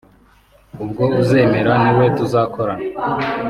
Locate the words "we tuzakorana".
1.97-2.85